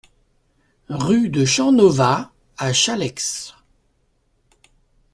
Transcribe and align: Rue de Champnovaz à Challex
Rue 1.05 1.29
de 1.29 1.45
Champnovaz 1.45 2.29
à 2.57 2.73
Challex 2.73 3.53